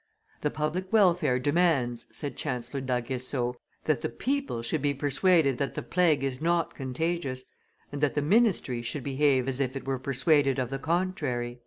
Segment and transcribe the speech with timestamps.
[0.41, 5.83] "The public welfare demands," said Chancellor d'Aguesseau, "that the people should be persuaded that the
[5.83, 7.43] plague is not contagious,
[7.91, 11.59] and that the ministry should behave as if it were persuaded of the contrary."